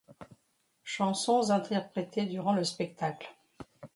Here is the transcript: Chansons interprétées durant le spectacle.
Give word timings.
Chansons 0.83 1.51
interprétées 1.51 2.25
durant 2.25 2.55
le 2.55 2.63
spectacle. 2.63 3.29